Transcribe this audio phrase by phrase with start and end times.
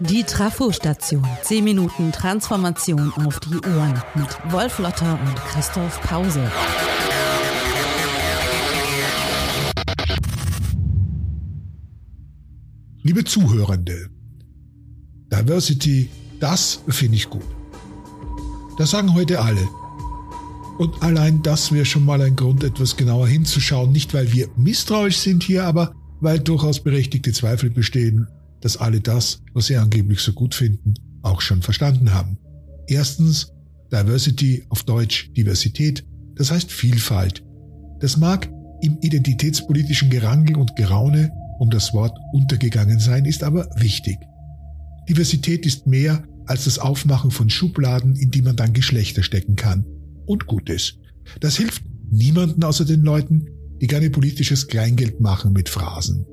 [0.00, 1.26] Die Trafo-Station.
[1.42, 6.50] 10 Minuten Transformation auf die Ohren mit Wolf Lotter und Christoph Pause.
[13.02, 14.08] Liebe Zuhörende,
[15.32, 16.08] Diversity,
[16.40, 17.44] das finde ich gut.
[18.78, 19.68] Das sagen heute alle.
[20.78, 23.92] Und allein das wäre schon mal ein Grund, etwas genauer hinzuschauen.
[23.92, 25.94] Nicht, weil wir misstrauisch sind hier, aber
[26.24, 28.26] weil durchaus berechtigte Zweifel bestehen,
[28.60, 32.38] dass alle das, was sie angeblich so gut finden, auch schon verstanden haben.
[32.86, 33.52] Erstens,
[33.92, 37.44] Diversity auf Deutsch Diversität, das heißt Vielfalt.
[38.00, 44.18] Das mag im identitätspolitischen Gerangel und Geraune um das Wort untergegangen sein, ist aber wichtig.
[45.08, 49.86] Diversität ist mehr als das Aufmachen von Schubladen, in die man dann Geschlechter stecken kann.
[50.26, 50.98] Und gut ist.
[51.40, 53.46] Das hilft niemanden außer den Leuten,
[53.80, 56.26] die gerne politisches Kleingeld machen mit Phrasen.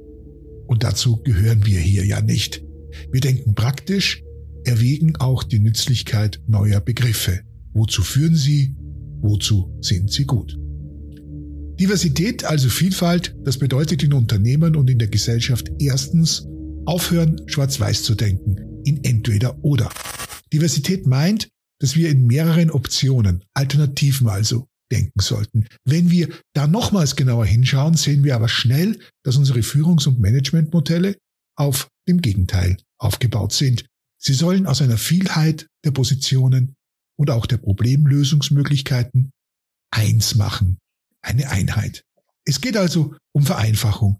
[0.68, 2.64] Und dazu gehören wir hier ja nicht.
[3.12, 4.24] Wir denken praktisch,
[4.64, 7.42] erwägen auch die Nützlichkeit neuer Begriffe.
[7.74, 8.76] Wozu führen sie?
[9.22, 10.58] Wozu sind sie gut?
[11.80, 16.48] Diversität, also Vielfalt, das bedeutet in Unternehmen und in der Gesellschaft erstens
[16.86, 19.90] aufhören, schwarz-weiß zu denken, in entweder oder.
[20.54, 21.50] Diversität meint,
[21.80, 25.68] dass wir in mehreren Optionen, Alternativen also, denken sollten.
[25.86, 31.18] Wenn wir da nochmals genauer hinschauen, sehen wir aber schnell, dass unsere Führungs- und Managementmodelle
[31.58, 33.86] auf dem Gegenteil aufgebaut sind.
[34.22, 36.76] Sie sollen aus einer Vielheit der Positionen
[37.18, 39.32] und auch der Problemlösungsmöglichkeiten
[39.92, 40.78] eins machen,
[41.22, 42.04] eine Einheit.
[42.46, 44.20] Es geht also um Vereinfachung.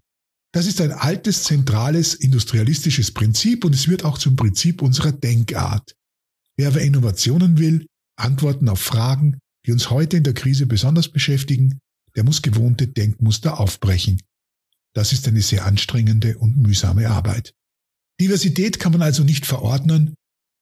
[0.52, 5.94] Das ist ein altes, zentrales, industrialistisches Prinzip und es wird auch zum Prinzip unserer Denkart.
[6.56, 11.78] Wer aber Innovationen will, Antworten auf Fragen, die uns heute in der Krise besonders beschäftigen,
[12.16, 14.20] der muss gewohnte Denkmuster aufbrechen.
[14.94, 17.54] Das ist eine sehr anstrengende und mühsame Arbeit.
[18.20, 20.14] Diversität kann man also nicht verordnen,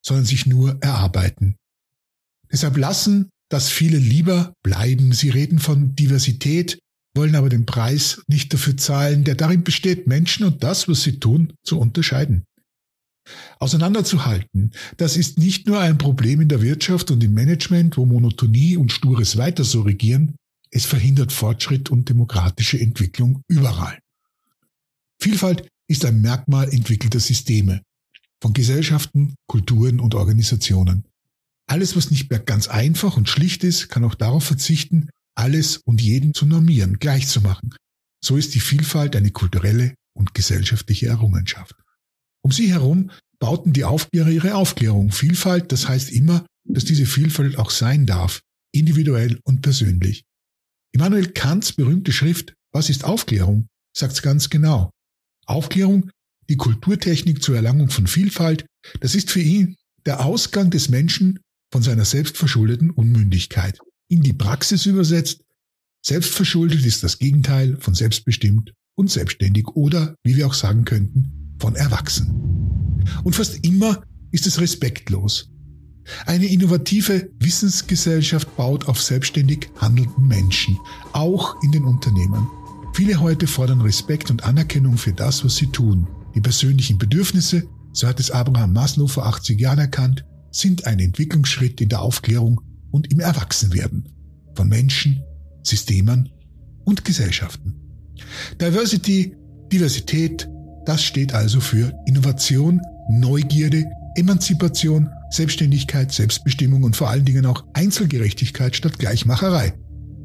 [0.04, 1.56] sondern sich nur erarbeiten.
[2.50, 5.12] Deshalb lassen dass viele lieber bleiben.
[5.12, 6.78] Sie reden von Diversität,
[7.14, 11.18] wollen aber den Preis nicht dafür zahlen, der darin besteht, Menschen und das, was sie
[11.18, 12.44] tun, zu unterscheiden.
[13.58, 18.76] Auseinanderzuhalten, das ist nicht nur ein Problem in der Wirtschaft und im Management, wo Monotonie
[18.76, 20.36] und stures Weiter so regieren,
[20.70, 23.98] es verhindert Fortschritt und demokratische Entwicklung überall.
[25.20, 27.82] Vielfalt ist ein Merkmal entwickelter Systeme,
[28.40, 31.04] von Gesellschaften, Kulturen und Organisationen.
[31.66, 36.00] Alles, was nicht mehr ganz einfach und schlicht ist, kann auch darauf verzichten, alles und
[36.00, 37.74] jeden zu normieren, gleich zu machen.
[38.24, 41.74] So ist die Vielfalt eine kulturelle und gesellschaftliche Errungenschaft.
[42.42, 45.12] Um sie herum bauten die Aufklärer ihre Aufklärung.
[45.12, 48.40] Vielfalt, das heißt immer, dass diese Vielfalt auch sein darf,
[48.72, 50.22] individuell und persönlich.
[50.92, 53.66] Immanuel Kants berühmte Schrift Was ist Aufklärung?
[53.96, 54.90] sagt's ganz genau.
[55.46, 56.10] Aufklärung,
[56.48, 58.66] die Kulturtechnik zur Erlangung von Vielfalt,
[59.00, 61.40] das ist für ihn der Ausgang des Menschen
[61.72, 63.78] von seiner selbstverschuldeten Unmündigkeit.
[64.08, 65.42] In die Praxis übersetzt,
[66.04, 71.76] selbstverschuldet ist das Gegenteil von selbstbestimmt und selbstständig oder, wie wir auch sagen könnten, von
[71.76, 73.04] erwachsen.
[73.22, 75.50] Und fast immer ist es respektlos.
[76.26, 80.78] Eine innovative Wissensgesellschaft baut auf selbstständig handelnden Menschen,
[81.12, 82.48] auch in den Unternehmen.
[82.94, 86.08] Viele heute fordern Respekt und Anerkennung für das, was sie tun.
[86.34, 91.80] Die persönlichen Bedürfnisse, so hat es Abraham Maslow vor 80 Jahren erkannt, sind ein Entwicklungsschritt
[91.80, 92.60] in der Aufklärung
[92.90, 94.08] und im Erwachsenwerden
[94.54, 95.22] von Menschen,
[95.62, 96.30] Systemen
[96.84, 97.76] und Gesellschaften.
[98.60, 99.36] Diversity,
[99.72, 100.49] Diversität,
[100.90, 103.84] das steht also für Innovation, Neugierde,
[104.16, 109.72] Emanzipation, Selbstständigkeit, Selbstbestimmung und vor allen Dingen auch Einzelgerechtigkeit statt Gleichmacherei.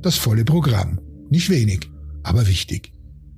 [0.02, 1.00] Das volle Programm.
[1.30, 1.92] Nicht wenig,
[2.24, 2.92] aber wichtig.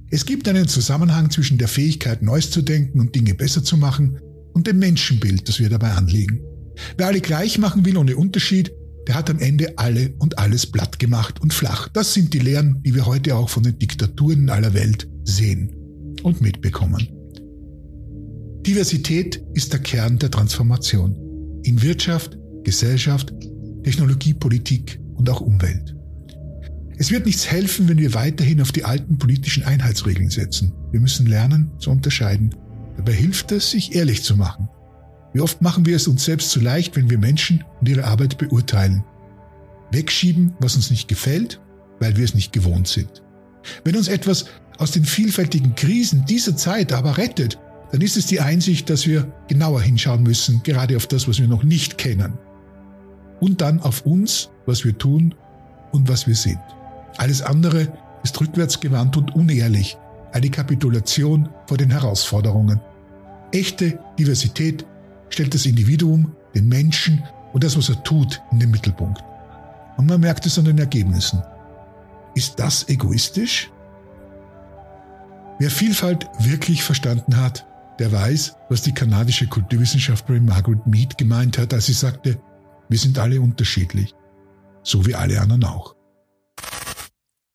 [0.10, 4.22] Es gibt einen Zusammenhang zwischen der Fähigkeit, Neues zu denken und Dinge besser zu machen
[4.54, 6.40] und dem Menschenbild, das wir dabei anlegen.
[6.96, 8.72] Wer alle gleich machen will ohne Unterschied,
[9.06, 11.90] der hat am Ende alle und alles platt gemacht und flach.
[11.90, 15.74] Das sind die Lehren, die wir heute auch von den Diktaturen aller Welt sehen
[16.24, 17.17] und mitbekommen.
[18.68, 21.16] Diversität ist der Kern der Transformation
[21.64, 23.34] in Wirtschaft, Gesellschaft,
[23.84, 25.96] Technologie, Politik und auch Umwelt.
[26.98, 30.74] Es wird nichts helfen, wenn wir weiterhin auf die alten politischen Einheitsregeln setzen.
[30.92, 32.54] Wir müssen lernen zu unterscheiden.
[32.98, 34.68] Dabei hilft es, sich ehrlich zu machen
[35.38, 38.40] wie oft machen wir es uns selbst zu leicht, wenn wir Menschen und ihre Arbeit
[38.40, 39.04] beurteilen?
[39.92, 41.62] Wegschieben, was uns nicht gefällt,
[42.00, 43.22] weil wir es nicht gewohnt sind.
[43.84, 44.46] Wenn uns etwas
[44.80, 47.60] aus den vielfältigen Krisen dieser Zeit aber rettet,
[47.92, 51.48] dann ist es die Einsicht, dass wir genauer hinschauen müssen, gerade auf das, was wir
[51.48, 52.38] noch nicht kennen.
[53.40, 55.36] Und dann auf uns, was wir tun
[55.92, 56.60] und was wir sind.
[57.18, 57.92] Alles andere
[58.24, 59.98] ist rückwärtsgewandt und unehrlich.
[60.34, 62.80] eine Kapitulation vor den Herausforderungen.
[63.52, 64.86] Echte Diversität
[65.30, 67.24] stellt das Individuum, den Menschen
[67.54, 69.24] und das, was er tut, in den Mittelpunkt.
[69.96, 71.42] Und man merkt es an den Ergebnissen.
[72.36, 73.72] Ist das egoistisch?
[75.60, 77.66] Wer Vielfalt wirklich verstanden hat,
[78.00, 82.40] der weiß, was die kanadische Kulturwissenschaftlerin Margaret Mead gemeint hat, als sie sagte,
[82.90, 84.14] wir sind alle unterschiedlich,
[84.84, 85.96] so wie alle anderen auch.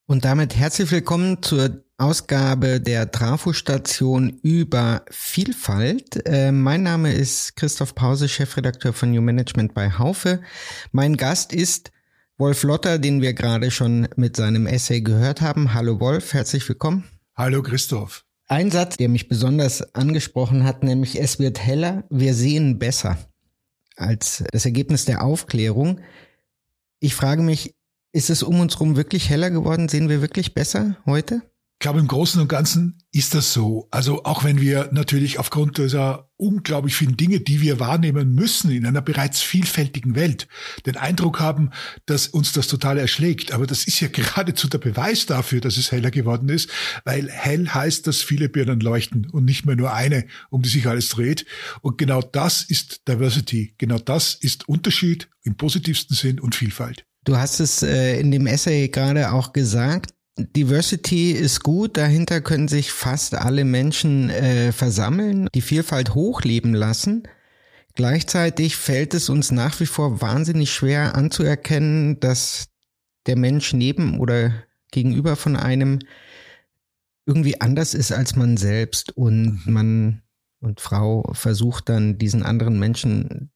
[0.07, 6.27] Und damit herzlich willkommen zur Ausgabe der Trafo-Station über Vielfalt.
[6.27, 10.43] Äh, mein Name ist Christoph Pause, Chefredakteur von New Management bei Haufe.
[10.91, 11.93] Mein Gast ist
[12.37, 15.75] Wolf Lotter, den wir gerade schon mit seinem Essay gehört haben.
[15.75, 17.05] Hallo Wolf, herzlich willkommen.
[17.37, 18.25] Hallo Christoph.
[18.53, 23.17] Ein Satz, der mich besonders angesprochen hat, nämlich es wird heller, wir sehen besser
[23.97, 26.01] als das Ergebnis der Aufklärung.
[27.01, 27.75] Ich frage mich,
[28.13, 29.89] ist es um uns herum wirklich heller geworden?
[29.89, 31.41] Sehen wir wirklich besser heute?
[31.83, 33.89] Ich glaube, im Großen und Ganzen ist das so.
[33.91, 38.87] Also auch wenn wir natürlich aufgrund dieser unglaublich vielen Dinge, die wir wahrnehmen müssen in
[38.87, 40.47] einer bereits vielfältigen Welt,
[40.87, 41.71] den Eindruck haben,
[42.07, 43.51] dass uns das total erschlägt.
[43.51, 46.71] Aber das ist ja geradezu der Beweis dafür, dass es heller geworden ist,
[47.05, 50.87] weil hell heißt, dass viele Birnen leuchten und nicht mehr nur eine, um die sich
[50.87, 51.47] alles dreht.
[51.81, 53.75] Und genau das ist Diversity.
[53.79, 57.07] Genau das ist Unterschied im positivsten Sinn und Vielfalt.
[57.25, 60.15] Du hast es äh, in dem Essay gerade auch gesagt.
[60.39, 67.29] Diversity ist gut, dahinter können sich fast alle Menschen äh, versammeln, die Vielfalt hochleben lassen.
[67.95, 72.69] Gleichzeitig fällt es uns nach wie vor wahnsinnig schwer anzuerkennen, dass
[73.27, 74.55] der Mensch neben oder
[74.91, 75.99] gegenüber von einem
[77.27, 79.73] irgendwie anders ist als man selbst und mhm.
[79.73, 80.23] man
[80.61, 83.51] und Frau versucht dann diesen anderen Menschen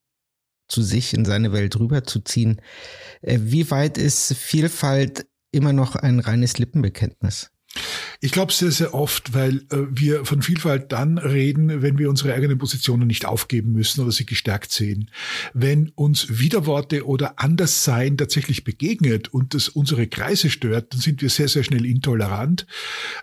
[0.69, 2.61] zu sich in seine Welt rüberzuziehen.
[3.23, 5.27] Äh, wie weit ist Vielfalt
[5.57, 7.51] immer noch ein reines Lippenbekenntnis?
[8.21, 12.35] Ich glaube sehr, sehr oft, weil äh, wir von Vielfalt dann reden, wenn wir unsere
[12.35, 15.11] eigenen Positionen nicht aufgeben müssen oder sie gestärkt sehen.
[15.53, 21.29] Wenn uns Widerworte oder Anderssein tatsächlich begegnet und das unsere Kreise stört, dann sind wir
[21.29, 22.67] sehr, sehr schnell intolerant.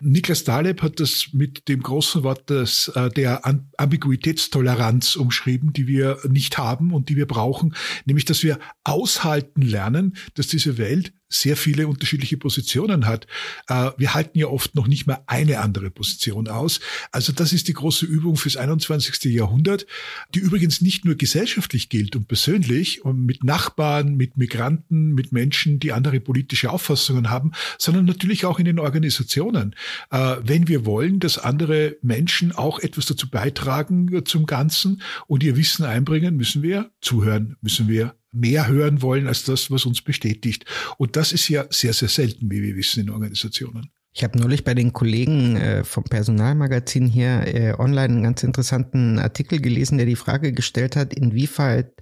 [0.00, 3.42] Niklas Daleb hat das mit dem großen Wort des, äh, der
[3.76, 10.16] Ambiguitätstoleranz umschrieben, die wir nicht haben und die wir brauchen, nämlich dass wir aushalten lernen,
[10.34, 13.26] dass diese Welt sehr viele unterschiedliche Positionen hat.
[13.68, 16.80] Äh, wir halten ja oft noch nicht mehr eine andere Position aus.
[17.12, 19.32] Also das ist die große Übung fürs 21.
[19.32, 19.86] Jahrhundert,
[20.34, 25.80] die übrigens nicht nur gesellschaftlich gilt und persönlich und mit Nachbarn, mit Migranten, mit Menschen,
[25.80, 29.74] die andere politische Auffassungen haben, sondern natürlich auch in den Organisationen.
[30.10, 35.56] Äh, wenn wir wollen, dass andere Menschen auch etwas dazu beitragen zum Ganzen und ihr
[35.56, 40.64] Wissen einbringen, müssen wir zuhören, müssen wir mehr hören wollen als das, was uns bestätigt.
[40.98, 43.90] Und das ist ja sehr, sehr selten, wie wir wissen, in Organisationen.
[44.16, 49.18] Ich habe neulich bei den Kollegen äh, vom Personalmagazin hier äh, online einen ganz interessanten
[49.18, 51.92] Artikel gelesen, der die Frage gestellt hat, inwieweit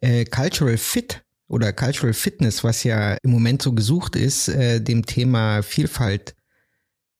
[0.00, 5.62] äh, Cultural Fit oder Cultural Fitness, was ja im Moment so gesucht ist, dem Thema
[5.62, 6.34] Vielfalt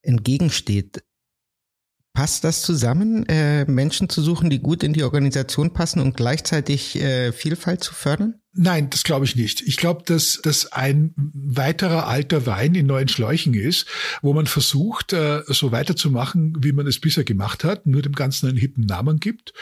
[0.01, 1.01] entgegensteht.
[2.17, 6.99] Passt das zusammen, äh, Menschen zu suchen, die gut in die Organisation passen und gleichzeitig
[6.99, 8.41] äh, Vielfalt zu fördern?
[8.53, 9.61] Nein, das glaube ich nicht.
[9.61, 13.85] Ich glaube, dass das ein weiterer alter Wein in neuen Schläuchen ist,
[14.23, 18.47] wo man versucht, äh, so weiterzumachen, wie man es bisher gemacht hat, nur dem Ganzen
[18.47, 19.53] einen hippen Namen gibt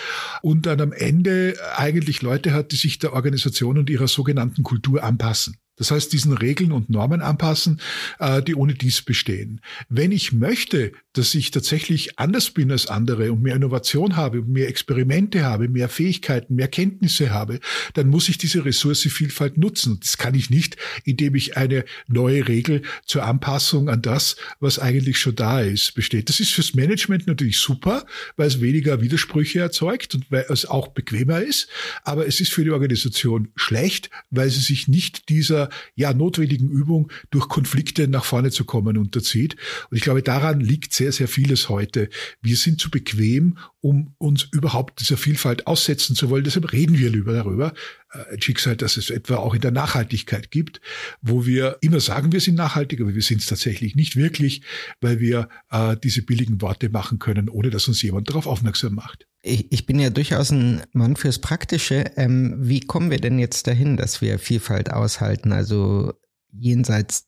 [0.41, 5.03] und dann am Ende eigentlich Leute hat, die sich der Organisation und ihrer sogenannten Kultur
[5.03, 5.57] anpassen.
[5.77, 7.81] Das heißt, diesen Regeln und Normen anpassen,
[8.19, 9.61] äh, die ohne dies bestehen.
[9.89, 14.67] Wenn ich möchte, dass ich tatsächlich anders bin als andere und mehr Innovation habe, mehr
[14.67, 17.59] Experimente habe, mehr Fähigkeiten, mehr Kenntnisse habe,
[17.93, 19.99] dann muss ich diese Ressource Vielfalt nutzen.
[20.01, 25.17] Das kann ich nicht, indem ich eine neue Regel zur Anpassung an das, was eigentlich
[25.17, 26.29] schon da ist, besteht.
[26.29, 28.05] Das ist fürs Management natürlich super,
[28.35, 31.67] weil es weniger Widersprüche erzeugt und weil es auch bequemer ist.
[32.03, 35.64] Aber es ist für die Organisation schlecht, weil sie sich nicht dieser
[35.95, 39.55] ja notwendigen Übung durch Konflikte nach vorne zu kommen unterzieht.
[39.89, 42.09] Und ich glaube, daran liegt sehr, sehr vieles heute.
[42.41, 46.43] Wir sind zu bequem, um uns überhaupt dieser Vielfalt aussetzen zu wollen.
[46.43, 47.73] Deshalb reden wir lieber darüber.
[48.11, 50.81] Äh, ein Schicksal, das es etwa auch in der Nachhaltigkeit gibt,
[51.21, 54.61] wo wir immer sagen, wir sind nachhaltig, aber wir sind es tatsächlich nicht wirklich,
[55.01, 59.27] weil wir äh, diese billigen Worte machen können, ohne dass uns jemand darauf aufmerksam macht
[59.45, 62.11] ich, ich bin ja durchaus ein Mann fürs Praktische.
[62.15, 66.13] Ähm, wie kommen wir denn jetzt dahin, dass wir Vielfalt aushalten, also
[66.51, 67.27] jenseits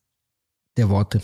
[0.78, 1.22] der Worte?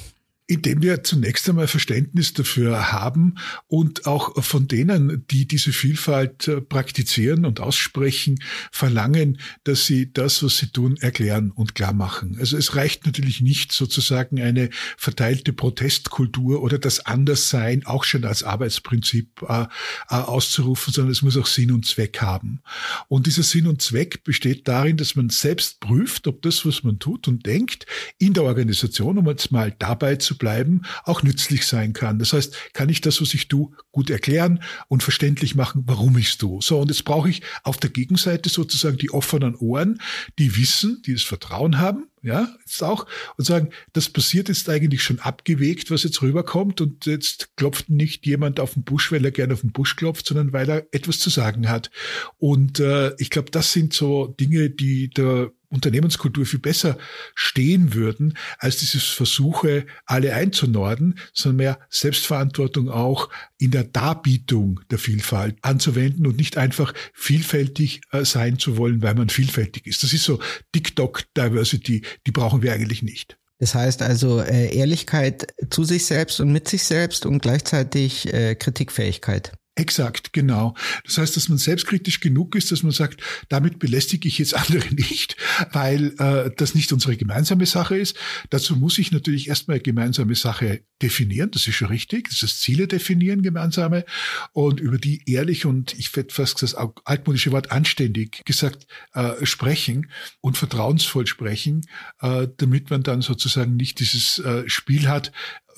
[0.47, 3.35] Indem wir zunächst einmal Verständnis dafür haben
[3.67, 8.39] und auch von denen, die diese Vielfalt äh, praktizieren und aussprechen,
[8.71, 12.38] verlangen, dass sie das, was sie tun, erklären und klar machen.
[12.39, 18.43] Also es reicht natürlich nicht sozusagen eine verteilte Protestkultur oder das Anderssein auch schon als
[18.43, 22.62] Arbeitsprinzip äh, äh, auszurufen, sondern es muss auch Sinn und Zweck haben.
[23.07, 27.00] Und dieser Sinn und Zweck besteht darin, dass man selbst prüft, ob das, was man
[27.00, 27.85] tut und denkt,
[28.17, 32.19] in der Organisation, um jetzt mal dabei zu bleiben, auch nützlich sein kann.
[32.19, 36.29] Das heißt, kann ich das, was ich tue, gut erklären und verständlich machen, warum ich
[36.29, 36.61] es tue.
[36.61, 39.99] So, und jetzt brauche ich auf der Gegenseite sozusagen die offenen Ohren,
[40.39, 43.05] die wissen, die das Vertrauen haben, ja, jetzt auch,
[43.37, 48.25] und sagen, das passiert jetzt eigentlich schon abgewegt, was jetzt rüberkommt, und jetzt klopft nicht
[48.25, 51.19] jemand auf den Busch, weil er gerne auf den Busch klopft, sondern weil er etwas
[51.19, 51.91] zu sagen hat.
[52.37, 56.98] Und äh, ich glaube, das sind so Dinge, die der Unternehmenskultur viel besser
[57.36, 65.00] stehen würden, als dieses Versuche, alle einzunorden, sondern mehr Selbstverantwortung auch in der Darbietung der
[65.00, 70.03] Vielfalt anzuwenden und nicht einfach vielfältig äh, sein zu wollen, weil man vielfältig ist.
[70.03, 70.39] Das ist so
[70.74, 73.38] TikTok-Diversity, die brauchen wir eigentlich nicht.
[73.60, 78.56] Das heißt also äh, Ehrlichkeit zu sich selbst und mit sich selbst und gleichzeitig äh,
[78.56, 79.53] Kritikfähigkeit.
[79.75, 80.75] Exakt, genau.
[81.03, 84.94] Das heißt, dass man selbstkritisch genug ist, dass man sagt, damit belästige ich jetzt andere
[84.94, 85.36] nicht,
[85.72, 88.15] weil äh, das nicht unsere gemeinsame Sache ist.
[88.51, 92.30] Dazu muss ich natürlich erstmal gemeinsame Sache definieren, das ist schon richtig.
[92.30, 94.06] Das ist Ziele definieren, gemeinsame,
[94.51, 100.12] und über die ehrlich und ich werde fast das altmodische Wort anständig gesagt äh, sprechen
[100.42, 101.82] und vertrauensvoll sprechen,
[102.22, 105.32] äh, damit man dann sozusagen nicht dieses äh, Spiel hat,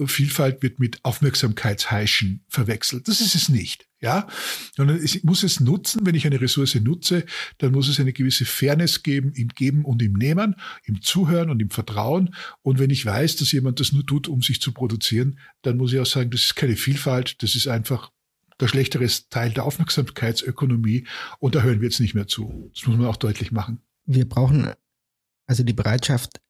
[0.05, 3.07] Vielfalt wird mit Aufmerksamkeitsheischen verwechselt.
[3.07, 3.87] Das ist es nicht.
[4.01, 4.27] Ja,
[4.75, 6.05] sondern ich muss es nutzen.
[6.05, 7.25] Wenn ich eine Ressource nutze,
[7.57, 11.61] dann muss es eine gewisse Fairness geben im Geben und im Nehmen, im Zuhören und
[11.61, 12.35] im Vertrauen.
[12.61, 15.91] Und wenn ich weiß, dass jemand das nur tut, um sich zu produzieren, dann muss
[15.91, 18.11] ich auch sagen, das ist keine Vielfalt, das ist einfach
[18.59, 21.07] der schlechtere Teil der Aufmerksamkeitsökonomie
[21.39, 22.71] und da hören wir jetzt nicht mehr zu.
[22.73, 23.81] Das muss man auch deutlich machen.
[24.05, 24.71] Wir brauchen
[25.47, 26.41] also die Bereitschaft,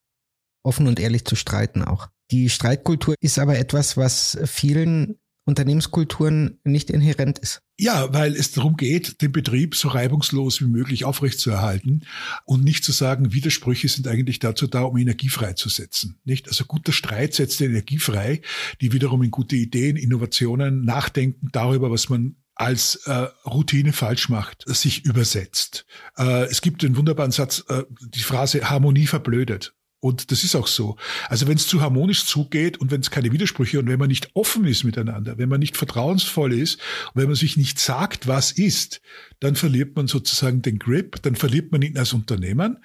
[0.63, 2.09] offen und ehrlich zu streiten auch.
[2.31, 7.61] Die Streitkultur ist aber etwas, was vielen Unternehmenskulturen nicht inhärent ist.
[7.77, 12.05] Ja, weil es darum geht, den Betrieb so reibungslos wie möglich aufrechtzuerhalten
[12.45, 16.19] und nicht zu sagen, Widersprüche sind eigentlich dazu da, um Energie freizusetzen.
[16.23, 16.47] Nicht?
[16.47, 18.41] Also guter Streit setzt Energie frei,
[18.81, 24.63] die wiederum in gute Ideen, Innovationen, Nachdenken darüber, was man als äh, Routine falsch macht,
[24.65, 25.85] sich übersetzt.
[26.17, 29.75] Äh, es gibt den wunderbaren Satz, äh, die Phrase Harmonie verblödet.
[30.05, 30.97] Und das ist auch so.
[31.29, 34.29] Also wenn es zu harmonisch zugeht und wenn es keine Widersprüche und wenn man nicht
[34.35, 38.51] offen ist miteinander, wenn man nicht vertrauensvoll ist und wenn man sich nicht sagt, was
[38.51, 39.01] ist,
[39.39, 42.75] dann verliert man sozusagen den Grip, dann verliert man ihn als Unternehmer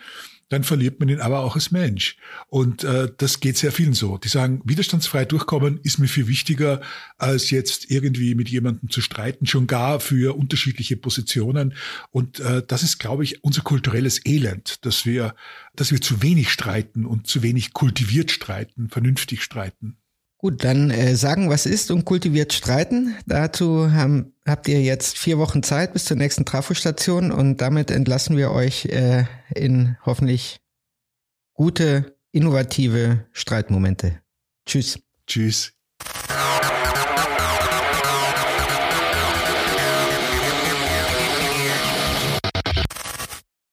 [0.50, 2.16] dann verliert man ihn aber auch als Mensch.
[2.48, 4.18] Und äh, das geht sehr vielen so.
[4.18, 6.82] Die sagen, widerstandsfrei durchkommen ist mir viel wichtiger,
[7.18, 11.74] als jetzt irgendwie mit jemandem zu streiten, schon gar für unterschiedliche Positionen.
[12.10, 15.34] Und äh, das ist, glaube ich, unser kulturelles Elend, dass wir,
[15.76, 19.96] dass wir zu wenig streiten und zu wenig kultiviert streiten, vernünftig streiten.
[20.40, 23.14] Gut, dann äh, sagen, was ist und kultiviert streiten.
[23.26, 28.38] Dazu haben, habt ihr jetzt vier Wochen Zeit bis zur nächsten Trafostation und damit entlassen
[28.38, 30.60] wir euch äh, in hoffentlich
[31.52, 34.22] gute, innovative Streitmomente.
[34.64, 34.98] Tschüss.
[35.26, 35.79] Tschüss.